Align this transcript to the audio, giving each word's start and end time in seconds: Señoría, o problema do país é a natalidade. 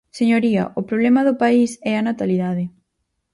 Señoría, 0.19 0.63
o 0.79 0.81
problema 0.89 1.21
do 1.27 1.33
país 1.43 1.71
é 1.91 1.93
a 1.97 2.05
natalidade. 2.09 2.63